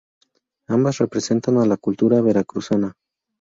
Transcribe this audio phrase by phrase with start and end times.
[0.67, 2.93] Ambas representan a la cultura veracruzana.